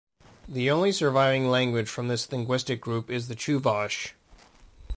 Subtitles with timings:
[0.47, 4.13] The only surviving language from this linguistic group is the Chuvash.